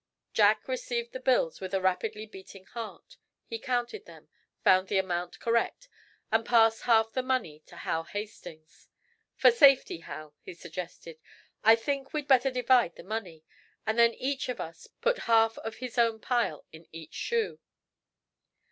[0.33, 3.17] Jack received the bills with a rapidly beating heart.
[3.45, 4.29] He counted them,
[4.63, 5.87] found the amount correct,
[6.31, 8.87] and passed half the money to Hal Hastings.
[9.35, 11.19] "For safety, Hal," he suggested,
[11.63, 13.43] "I think we'd better divide the money,
[13.85, 17.59] and then each of us put half of his own pile in each shoe."